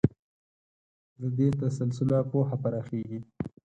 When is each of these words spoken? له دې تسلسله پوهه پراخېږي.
له 1.19 1.27
دې 1.37 1.47
تسلسله 1.61 2.17
پوهه 2.31 2.55
پراخېږي. 2.63 3.19